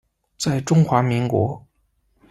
[0.35, 1.63] 在中华民国。